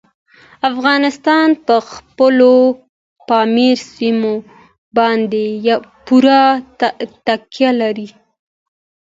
افغانستان 0.69 1.47
په 1.65 1.75
خپلو 1.91 2.53
پامیر 3.29 3.77
سیمو 3.95 4.35
باندې 4.97 5.43
پوره 6.05 6.41
تکیه 7.25 7.71
لري. 7.81 8.07